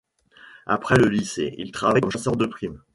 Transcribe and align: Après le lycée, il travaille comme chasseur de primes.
Après 0.65 0.95
le 0.97 1.09
lycée, 1.09 1.53
il 1.59 1.71
travaille 1.71 2.01
comme 2.01 2.09
chasseur 2.09 2.35
de 2.35 2.47
primes. 2.47 2.81